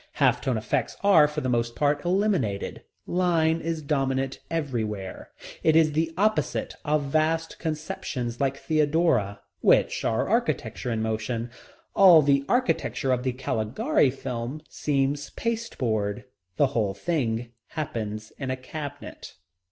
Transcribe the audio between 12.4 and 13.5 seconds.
architecture of the